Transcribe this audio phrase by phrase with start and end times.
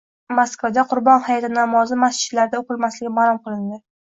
[0.37, 3.83] Moskvada Qurbon hayiti namozi masjidlarda o‘qilmasligi ma'lum qilindi